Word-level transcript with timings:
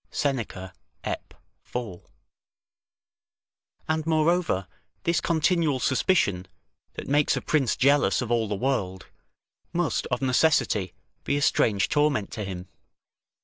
[Seneca, 0.09 0.73
Ep., 1.03 1.35
4.] 1.65 2.01
And 3.87 4.03
moreover, 4.07 4.67
this 5.03 5.21
continual 5.21 5.79
suspicion, 5.79 6.47
that 6.95 7.07
makes 7.07 7.37
a 7.37 7.39
prince 7.41 7.75
jealous 7.75 8.19
of 8.19 8.31
all 8.31 8.47
the 8.47 8.55
world, 8.55 9.05
must 9.73 10.07
of 10.07 10.23
necessity 10.23 10.95
be 11.23 11.37
a 11.37 11.41
strange 11.43 11.87
torment 11.87 12.31
to 12.31 12.43
him. 12.43 12.67